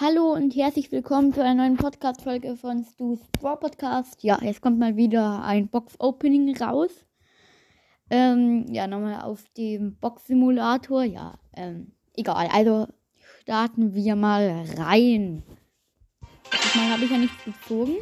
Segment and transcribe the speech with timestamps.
[0.00, 4.24] Hallo und herzlich willkommen zu einer neuen Podcast-Folge von Stu's Brawl Podcast.
[4.24, 6.90] Ja, jetzt kommt mal wieder ein Box-Opening raus.
[8.10, 11.04] Ähm, ja, nochmal auf dem Box-Simulator.
[11.04, 12.48] Ja, ähm, egal.
[12.52, 12.88] Also
[13.42, 15.44] starten wir mal rein.
[16.52, 17.94] Diesmal habe ich ja nichts gezogen.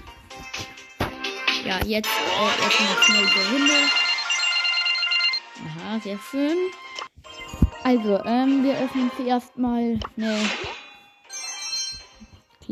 [1.66, 3.74] Ja, jetzt äh, erstmal schnell die Runde.
[5.66, 6.56] Aha, sehr schön.
[7.84, 10.38] Also, ähm, wir öffnen zuerst mal eine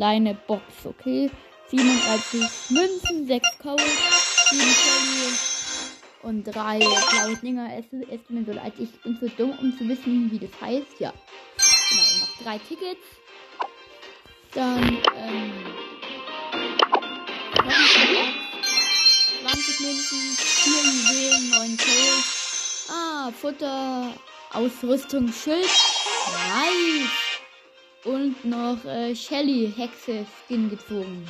[0.01, 1.30] kleine Box, okay?
[1.70, 3.80] 37 Münzen, 6 Cold,
[4.51, 5.34] 7 Kelly
[6.23, 7.69] und 3 blaue Dinger.
[7.77, 10.59] Es, es tut mir so leid, ich bin zu dumm, um zu wissen, wie das
[10.59, 11.01] heißt.
[11.01, 11.12] Ja,
[11.91, 13.07] genau, noch 3 Tickets.
[14.55, 15.52] Dann, ähm,
[17.57, 18.32] noch eine Box,
[19.43, 22.24] 20 Münzen, 4 Juwelen, 9 Cold.
[22.88, 24.15] Ah, Futter,
[24.55, 25.69] Ausrüstung, Schild.
[26.48, 27.20] Nice.
[28.43, 31.27] Noch äh, Shelly Hexe Skin gezogen.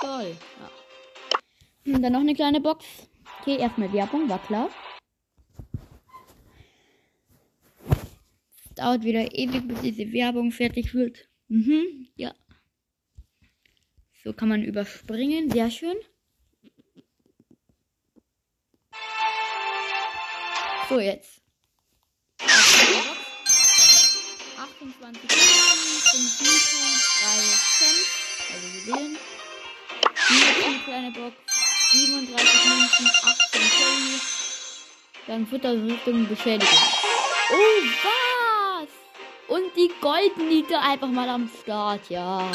[0.00, 0.36] Toll.
[0.60, 1.94] Ja.
[1.94, 2.84] Und dann noch eine kleine Box.
[3.40, 4.68] Okay, erstmal Werbung, war klar.
[8.78, 11.28] dauert wieder ewig, bis diese Werbung fertig wird.
[11.48, 12.34] Mhm, ja.
[14.22, 15.50] So kann man überspringen.
[15.50, 15.96] Sehr schön.
[20.88, 21.42] So, jetzt.
[24.56, 25.87] 28
[26.18, 26.86] Minuten, 5 Liter,
[27.22, 27.38] 3
[27.78, 28.02] Cent,
[28.52, 29.18] also Juwelen.
[30.66, 31.34] Eine kleine Box,
[31.92, 34.20] 37 Münzen, 18 Kelly.
[35.26, 36.68] Dann Futterrüstung Beschädigung.
[37.50, 38.88] Oh, was?
[39.48, 42.50] Und die goldene Nita einfach mal am Start, ja.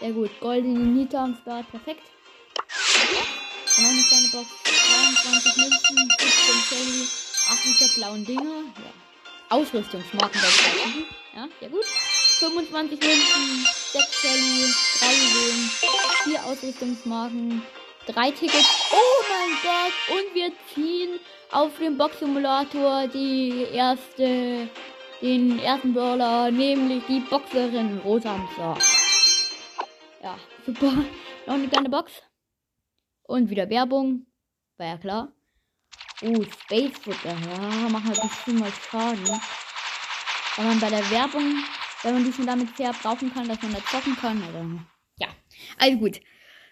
[0.00, 2.02] Sehr gut, goldene Nita am Start, perfekt.
[3.78, 7.08] Noch eine kleine Box, 22 Münzen, 17 Kelly,
[7.50, 8.92] 8 Liter blauen Dinger, ja.
[9.50, 11.84] Ausrüstungsmarken bei Ja, sehr gut.
[12.50, 15.70] 25 Münzen, 6 Shelly, 3 Juwelen,
[16.24, 17.62] 4 Ausrüstungsmarken,
[18.06, 18.90] 3 Tickets.
[18.92, 19.94] Oh mein Gott!
[20.10, 24.68] Und wir ziehen auf dem Box-Simulator die erste,
[25.22, 28.76] den ersten Brawler, nämlich die Boxerin Rosamsa.
[30.22, 30.92] Ja, super.
[31.46, 32.12] Noch eine kleine Box.
[33.22, 34.26] Und wieder Werbung.
[34.76, 35.32] War ja klar.
[36.20, 37.30] Oh, Space Futter.
[37.30, 39.40] Ja, machen wir ein bisschen mal Schaden.
[40.56, 41.64] Wenn man bei der Werbung,
[42.04, 44.42] wenn man die schon damit sehr brauchen kann, dass man da zocken kann.
[44.42, 44.80] Also,
[45.18, 45.28] ja.
[45.78, 46.20] Also gut.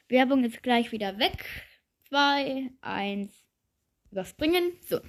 [0.08, 1.44] Werbung ist gleich wieder weg.
[2.10, 3.30] 2, 1,
[4.10, 4.72] überspringen.
[4.88, 5.00] So.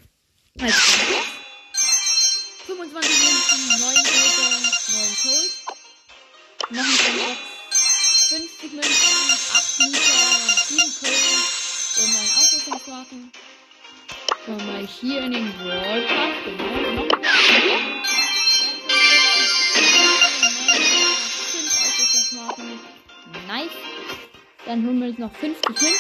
[0.59, 0.75] Also,
[2.65, 4.49] 25 Minuten, 9 Meter,
[4.91, 5.51] 9 Cold.
[6.69, 7.37] Noch ein Box.
[8.29, 8.91] 50 Münzen,
[9.51, 9.99] 8 Liter,
[10.69, 11.23] 7 Cold
[11.97, 13.31] und 9 Ausrüstungsmarken.
[14.45, 16.07] Schau mal hier in den World
[22.13, 22.55] Cup.
[22.55, 22.77] Genau.
[23.47, 23.71] Nice.
[24.65, 25.93] Dann holen wir uns noch 50 Münzen.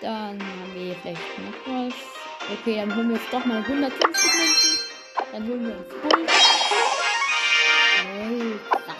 [0.00, 1.94] Dann haben wir vielleicht noch was.
[2.52, 4.78] Okay, dann holen wir uns doch mal 150 Münzen.
[5.32, 6.26] Dann holen wir uns Bull.
[8.16, 8.96] Oh, das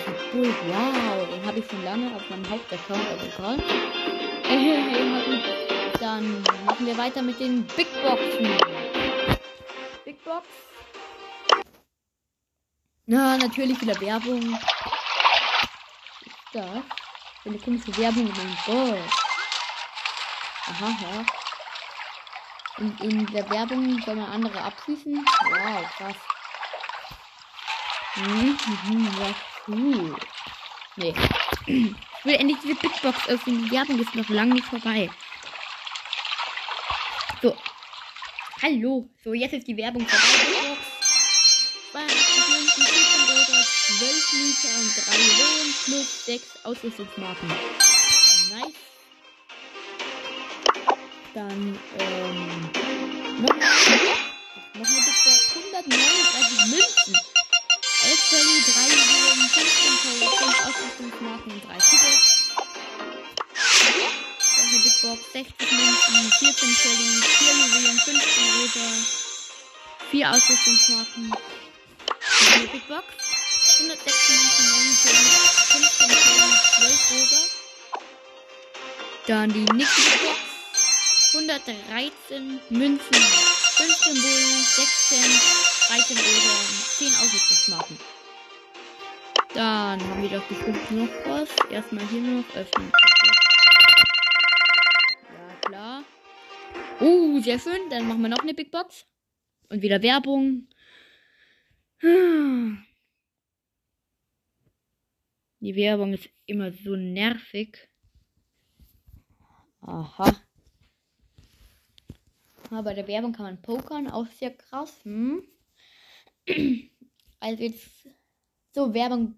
[0.00, 0.54] ist ein Bull.
[0.68, 3.58] Wow, den habe ich schon lange auf meinem Hauptaccount, egal.
[6.00, 8.48] Dann machen wir weiter mit den Big Boxen.
[10.04, 10.46] Big Box.
[13.10, 14.52] Na, natürlich wieder Werbung.
[14.52, 14.60] Was
[16.26, 16.82] ist das?
[17.46, 18.98] Eine komische Werbung, mein Gott.
[20.66, 21.24] Aha, ja.
[22.76, 25.24] Und in der Werbung soll man andere abschießen.
[25.24, 26.16] Wow, krass.
[28.16, 29.34] Mhm, mhm, ja,
[29.68, 30.16] cool.
[30.96, 31.14] Nee.
[31.64, 33.64] Ich will endlich diese Big öffnen.
[33.64, 35.08] Die Werbung ist noch lange nicht vorbei.
[37.40, 37.56] So.
[38.60, 39.08] Hallo.
[39.24, 40.57] So, jetzt ist die Werbung vorbei.
[45.18, 47.48] Liter und 3 Wohnen plus 6 Ausrüstungsmarken.
[48.50, 48.74] Nice.
[51.34, 52.70] Dann, ähm,
[53.42, 53.60] noch, noch
[54.74, 55.18] eine Big
[55.54, 57.16] 139 Münzen.
[58.04, 62.38] 11 Dollar, 3 Wohnen, 15 Dollar, 5 Ausrüstungsmarken und 3 Tickets
[64.68, 68.86] eine Big Box, 60 Münzen, 14 Shelly, 4 Juwelen, 15 Rosa,
[70.10, 71.32] 4 Ausrüstungsmarken.
[72.54, 73.04] Eine Big Box,
[73.80, 74.14] 106
[79.28, 80.40] Dann die nächste Box,
[81.34, 85.18] 113 Münzen, 15 Bull, 16,
[85.88, 86.54] 13 Rosa,
[86.96, 87.98] 10 Ausrüstungsmarken.
[89.52, 91.50] Dann haben wir doch bestimmt noch was.
[91.70, 92.90] Erstmal hier noch öffnen.
[97.00, 97.90] Uh, sehr schön.
[97.90, 99.04] Dann machen wir noch eine Big Box.
[99.68, 100.68] Und wieder Werbung.
[102.00, 102.78] Die
[105.60, 107.87] Werbung ist immer so nervig.
[109.80, 110.34] Aha.
[112.70, 114.92] Aber bei der Werbung kann man pokern, auch sehr krass.
[115.04, 115.42] Hm?
[117.40, 117.86] Also jetzt
[118.74, 119.36] so Werbung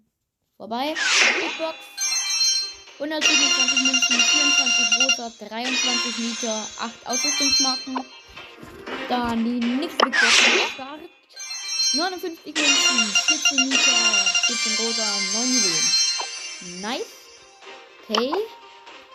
[0.57, 0.95] vorbei.
[1.59, 1.77] Box.
[2.97, 7.99] 127 Münzen, 24 roter, 23 Meter, 8 Ausrüstungsmarken.
[9.07, 10.99] Dann die nächste Big Box Start.
[11.93, 13.97] 59 Münzen, 14 Meter,
[14.47, 16.81] 14 roter, 9 Juwelen.
[16.81, 17.13] Nice.
[18.07, 18.33] Okay.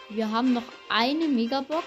[0.09, 1.85] Wir haben noch eine Megabox.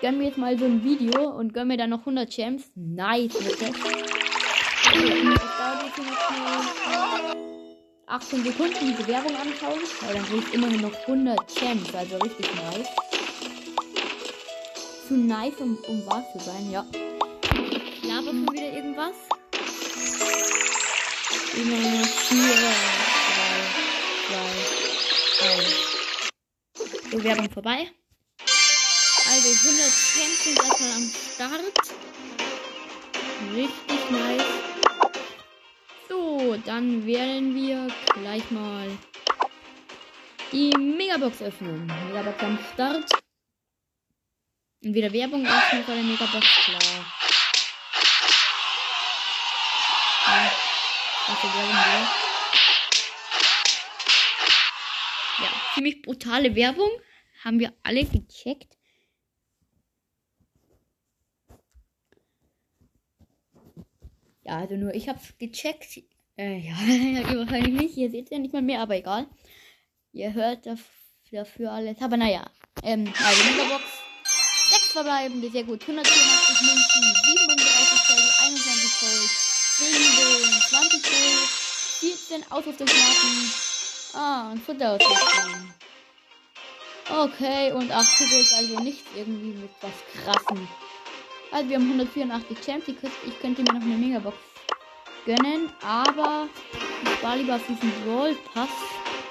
[0.00, 2.72] Gönn mir jetzt mal so ein Video und gönn mir dann noch 100 Gems.
[2.74, 3.66] Nice, bitte.
[3.66, 3.82] Das
[4.92, 7.36] dauert jetzt noch
[8.06, 9.80] 18 Sekunden diese Werbung anschauen.
[10.00, 11.94] Weil dann kriege ich immerhin noch 100 Gems.
[11.94, 13.11] Also richtig nice
[15.06, 16.84] zu nice, um, um wahr zu sein, ja.
[18.02, 19.14] Laber schon wieder irgendwas?
[21.54, 22.72] Immer 4, 3,
[24.28, 25.92] 2, 1.
[27.10, 27.90] So, Werbung vorbei.
[29.30, 29.84] Also 100
[30.14, 31.76] Camps sind erstmal am Start.
[33.54, 34.46] Richtig nice.
[36.08, 38.88] So, dann werden wir gleich mal
[40.52, 41.90] die Megabox öffnen.
[42.08, 43.21] Megabox am Start.
[44.84, 46.80] Und wieder Werbung öffnen vor der Megabox, klar.
[50.26, 50.52] Ja,
[51.28, 52.08] wieder.
[55.38, 56.90] Ja, ziemlich brutale Werbung.
[57.44, 58.76] Haben wir alle gecheckt.
[64.42, 66.02] Ja, also nur ich hab's gecheckt.
[66.36, 66.72] Äh, ja,
[67.38, 67.96] wahrscheinlich nicht.
[67.96, 69.28] Ihr seht ja nicht mal mehr, aber egal.
[70.12, 70.66] Ihr hört
[71.30, 72.00] dafür alles.
[72.00, 72.50] Aber naja,
[72.82, 74.02] ähm, also Megabox
[74.92, 75.82] verbleibende, sehr gut.
[75.82, 79.30] 184 Münzen, 37 Gold, 21 Gold,
[79.78, 79.86] 10
[80.18, 81.48] Willen, 20 Gold,
[82.00, 83.52] 14 Ausrüstungsmarken.
[84.14, 85.74] Ah, und Futterausrüstung.
[87.08, 89.92] Okay, und 8 Tickets, also nichts irgendwie mit was
[90.22, 90.68] krassen.
[91.50, 94.36] Also wir haben 184 Champs, ich könnte mir noch eine Megabox
[95.26, 96.48] gönnen, aber
[97.02, 98.70] ich war lieber auf diesen Brawl Pass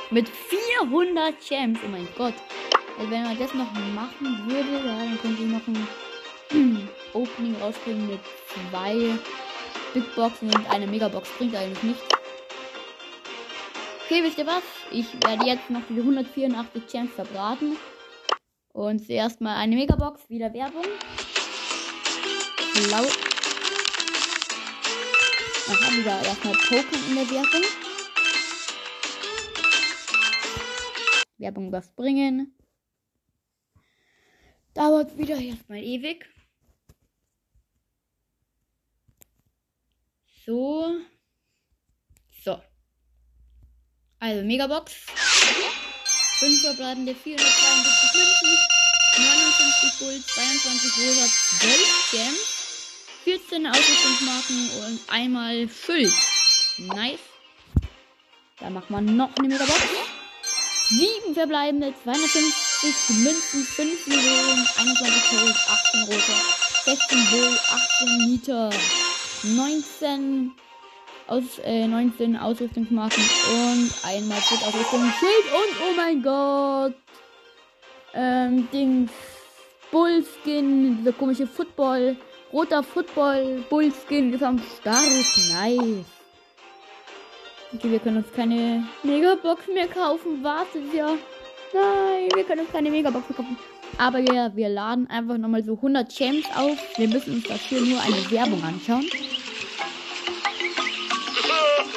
[0.10, 1.80] mit 400 Champs.
[1.84, 2.36] Oh mein Gott.
[2.98, 8.20] Also wenn man das noch machen würde, dann könnte ich noch ein Opening rausbringen mit
[8.70, 9.18] zwei
[9.94, 11.30] Big Boxen und eine Megabox.
[11.38, 12.04] Bringt eigentlich nichts.
[14.06, 14.64] Okay, wisst ihr was?
[14.92, 17.78] Ich werde jetzt noch die 184 Champs verbraten.
[18.74, 20.84] Und zuerst mal eine Megabox, wieder Werbung.
[22.74, 23.06] Blau.
[25.70, 27.62] Aha, wieder erstmal Pokémon in der Werbung.
[31.38, 32.54] Werbung was bringen.
[35.02, 36.30] Dauert wieder erstmal ewig.
[40.46, 40.96] So.
[42.44, 42.62] So.
[44.20, 44.94] Also Megabox.
[46.40, 48.58] 5 verbleibende 472 Münzen.
[49.18, 51.26] 59 Gold, 22 Rosa,
[51.60, 52.62] 12 Gems.
[53.24, 56.14] 14 Ausrüstungsmarken und einmal Schild.
[56.78, 57.20] Nice.
[58.60, 59.82] Da macht man noch eine Megabox.
[60.90, 66.32] 7 verbleibende 250 50 Münzen, 5 Millionen, 21 Gold, 18 rote,
[66.84, 68.70] 16 Bull, 18 Liter,
[69.44, 70.52] 19
[71.28, 76.96] aus, äh, 19 Ausrüstungsmarken und einmal Fit Ausrüstung, Schild und oh mein Gott,
[78.16, 79.12] ähm, Dings,
[79.92, 82.18] Bullskin, dieser komische Football,
[82.52, 85.06] roter Football, Bullskin ist am Start,
[85.52, 86.04] nice.
[87.76, 91.16] Okay, wir können uns keine Megabox mehr kaufen, wartet ja.
[91.74, 93.58] Nein, wir können uns keine Megabox kaufen.
[93.98, 96.78] Aber ja, wir laden einfach nochmal so 100 Gems auf.
[96.98, 99.10] Wir müssen uns dafür nur eine Werbung anschauen.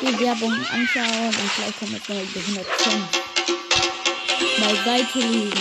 [0.00, 3.24] Die Werbung anschauen und gleich können wir nochmal die 100 Gems
[4.60, 5.52] beiseite legen.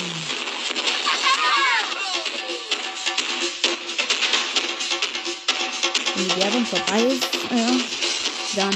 [6.15, 8.75] Wenn die Werbung vorbei ist, äh, dann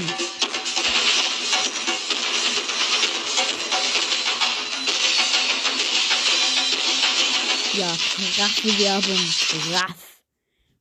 [7.77, 9.72] Ja, krasse Werbung.
[9.72, 10.24] Krass.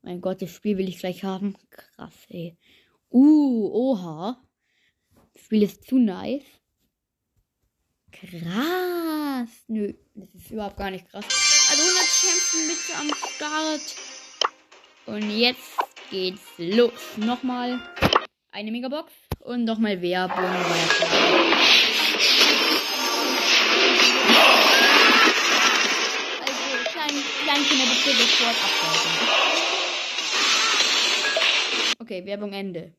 [0.01, 1.55] Mein Gott, das Spiel will ich gleich haben.
[1.69, 2.57] Krass, ey.
[3.11, 4.43] Uh, oha.
[5.35, 6.47] Das Spiel ist zu nice.
[8.13, 9.51] Krass.
[9.67, 11.27] Nö, das ist überhaupt gar nicht krass.
[11.69, 13.97] Also 100 Kämpfen mit am Start.
[15.05, 15.77] Und jetzt
[16.11, 17.19] geht's los.
[17.19, 17.79] Nochmal
[18.53, 21.56] eine Megabox und nochmal Werbung.
[27.63, 29.11] Bitte sofort abschalten.
[31.99, 32.95] Okay, Werbung Ende.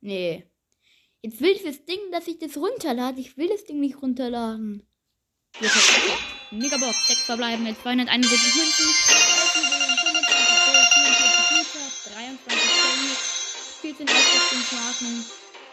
[0.00, 0.44] Nee.
[1.22, 3.20] Jetzt will ich das Ding, dass ich das runterlade.
[3.20, 4.86] Ich will das Ding nicht runterladen.
[6.50, 8.86] Megabox, 6 verbleiben mit 271 Münzen.
[12.14, 15.24] 23 Cent, 14 Ausrüstungsmarken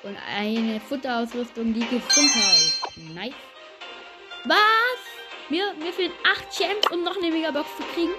[0.04, 2.74] und eine Futterausrüstung, die Gesundheit.
[3.14, 3.34] Nice.
[4.46, 4.93] Was?
[5.50, 8.14] Mir, mir fehlen 8 Champs, um noch eine Megabox zu kriegen.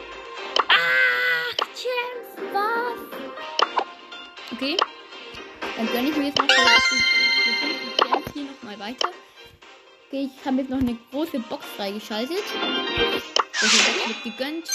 [0.69, 3.00] 8 Champs, was?
[4.52, 4.76] Okay.
[5.76, 9.09] Dann gönne ich mir jetzt noch 50 Champs hier nochmal weiter.
[10.09, 12.45] Okay, ich habe jetzt noch eine große Box freigeschaltet.
[12.45, 14.71] Große Box wird gegönnt.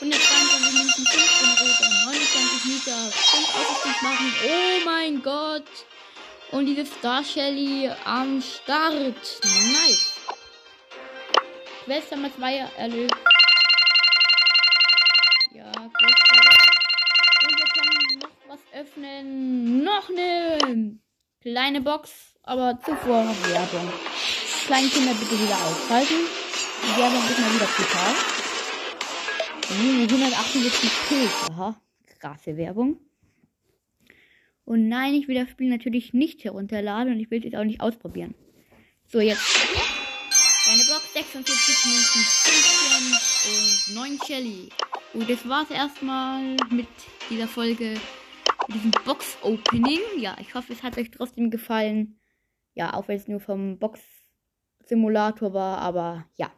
[0.00, 4.34] 122 Münzen, 15 rote, 29 Meter, 5 Ausrüstung machen.
[4.44, 5.66] Oh mein Gott.
[6.50, 9.40] Und diese Star Shelly am Start.
[9.42, 10.17] Nice.
[11.88, 13.14] Quest Nummer 2 erlöst.
[15.54, 16.22] Ja, Quest
[17.44, 19.84] Und wir können noch was öffnen.
[19.84, 20.98] Noch eine
[21.40, 22.36] kleine Box.
[22.42, 23.90] Aber zuvor noch Werbung.
[24.66, 26.26] Kleine Kinder bitte wieder ausschalten.
[26.82, 28.14] Die Werbung ist mal wieder brutal.
[30.10, 31.50] 178 Pilze.
[31.52, 31.80] Aha.
[32.18, 32.98] Krasse Werbung.
[34.66, 37.64] Und nein, ich will das Spiel natürlich nicht herunterladen und ich will es jetzt auch
[37.64, 38.34] nicht ausprobieren.
[39.06, 39.57] So, jetzt.
[41.18, 42.22] Eine Box, 46 Münzen,
[43.88, 44.68] 15 und 9 Shelly.
[45.14, 46.86] Und das war's erstmal mit
[47.28, 47.94] dieser Folge,
[48.68, 49.98] mit diesem Box-Opening.
[50.18, 52.20] Ja, ich hoffe, es hat euch trotzdem gefallen.
[52.74, 56.52] Ja, auch wenn es nur vom Box-Simulator war, aber ja.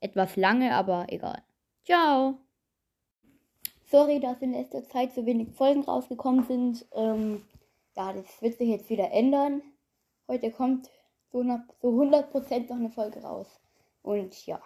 [0.00, 1.44] Etwas lange, aber egal.
[1.84, 2.40] Ciao!
[3.84, 6.86] Sorry, dass in letzter Zeit so wenig Folgen rausgekommen sind.
[6.92, 7.44] Ähm,
[7.94, 9.62] ja, das wird sich jetzt wieder ändern.
[10.26, 10.90] Heute kommt
[11.34, 11.42] so,
[11.82, 13.60] so 100% noch eine Folge raus.
[14.02, 14.62] Und ja.